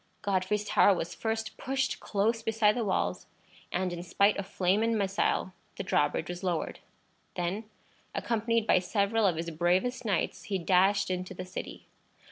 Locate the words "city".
11.45-11.85